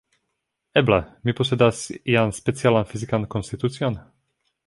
Eble, 0.79 0.97
mi 1.27 1.35
posedas 1.39 1.83
ian 2.15 2.33
specialan 2.39 2.89
fizikan 2.95 3.27
konstitucion? 3.35 4.01